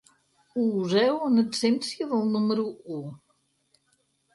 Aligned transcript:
Ho 0.61 0.65
useu 0.83 1.21
en 1.27 1.43
absència 1.43 2.11
del 2.15 2.27
número 2.33 2.67
u. 2.97 2.99